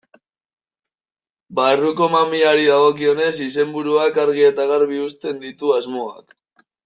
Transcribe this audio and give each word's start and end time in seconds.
Barruko 1.59 2.07
mamiari 2.13 2.65
dagokionez, 2.71 3.35
izenburuak 3.47 4.19
argi 4.23 4.47
eta 4.49 4.67
garbi 4.73 5.01
uzten 5.11 5.37
ditu 5.47 5.75
asmoak. 5.79 6.35